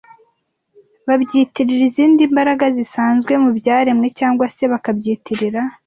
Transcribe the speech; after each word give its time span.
babyitirira 1.07 1.83
izindi 1.89 2.21
mbaraga 2.33 2.65
zisanzwe 2.77 3.33
mu 3.43 3.49
byaremwe 3.57 4.07
cyangwa 4.19 4.45
se 4.55 4.63
bakabyiyitirira 4.71 5.61